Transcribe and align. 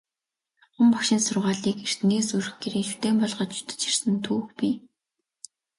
Бурхан 0.63 0.87
Багшийн 0.93 1.21
сургаалыг 1.23 1.77
эртнээс 1.85 2.29
өрх 2.37 2.51
гэрийн 2.61 2.87
шүтээн 2.89 3.15
болгож 3.21 3.51
шүтэж 3.55 3.81
ирсэн 3.89 4.15
түүх 4.25 4.47
бий. 4.59 4.75